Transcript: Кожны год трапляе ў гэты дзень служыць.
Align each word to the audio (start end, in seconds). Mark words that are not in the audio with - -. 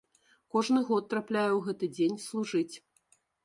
Кожны 0.55 0.81
год 0.87 1.03
трапляе 1.11 1.45
ў 1.53 1.59
гэты 1.67 1.85
дзень 2.01 2.19
служыць. 2.27 2.75